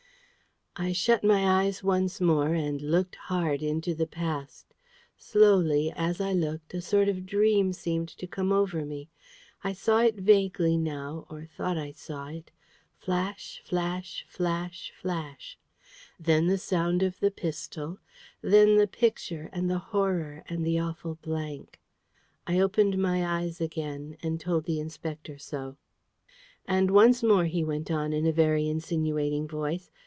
I 0.77 0.93
shut 0.93 1.21
my 1.21 1.61
eyes 1.63 1.83
once 1.83 2.21
more, 2.21 2.53
and 2.55 2.81
looked 2.81 3.15
hard 3.17 3.61
into 3.61 3.93
the 3.93 4.07
past. 4.07 4.73
Slowly, 5.17 5.91
as 5.93 6.21
I 6.21 6.31
looked, 6.31 6.73
a 6.73 6.79
sort 6.81 7.09
of 7.09 7.25
dream 7.25 7.73
seemed 7.73 8.07
to 8.07 8.25
come 8.25 8.53
over 8.53 8.85
me. 8.85 9.09
I 9.65 9.73
saw 9.73 9.99
it 9.99 10.15
vaguely 10.15 10.77
now, 10.77 11.27
or 11.29 11.43
thought 11.43 11.77
I 11.77 11.91
saw 11.91 12.29
it. 12.29 12.51
Flash, 12.95 13.61
flash, 13.65 14.25
flash, 14.29 14.93
flash. 14.95 15.59
Then 16.17 16.47
the 16.47 16.57
sound 16.57 17.03
of 17.03 17.19
the 17.19 17.31
pistol. 17.31 17.97
Then 18.41 18.77
the 18.77 18.87
Picture, 18.87 19.49
and 19.51 19.69
the 19.69 19.77
Horror, 19.91 20.45
and 20.47 20.65
the 20.65 20.79
awful 20.79 21.15
blank. 21.15 21.81
I 22.47 22.61
opened 22.61 22.97
my 22.97 23.25
eyes 23.39 23.59
again, 23.59 24.15
and 24.23 24.39
told 24.39 24.63
the 24.63 24.79
Inspector 24.79 25.37
so. 25.39 25.75
"And 26.65 26.91
once 26.91 27.21
more," 27.21 27.45
he 27.45 27.61
went 27.61 27.91
on, 27.91 28.13
in 28.13 28.25
a 28.25 28.31
very 28.31 28.69
insinuating 28.69 29.49
voice. 29.49 29.91